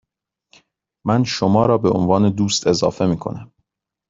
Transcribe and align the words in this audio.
من 1.05 1.23
شما 1.23 1.65
را 1.65 1.77
به 1.77 1.89
عنوان 1.89 2.29
دوست 2.29 2.67
اضافه 2.67 3.05
می 3.05 3.17
کنم. 3.17 3.51